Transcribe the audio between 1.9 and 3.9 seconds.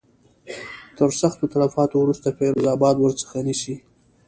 وروسته فیروز آباد ورڅخه نیسي.